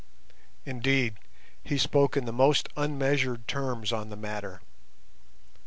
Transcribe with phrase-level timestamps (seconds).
[0.65, 1.19] Indeed,
[1.63, 4.61] he spoke in the most unmeasured terms on the matter.